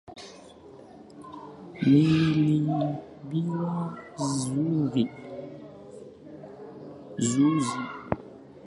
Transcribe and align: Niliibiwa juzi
Niliibiwa 1.87 3.73
juzi 7.27 7.79